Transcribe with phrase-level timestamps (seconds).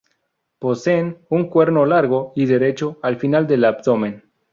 [0.57, 4.23] Poseen un cuerno largo y derecho al final del abdomen.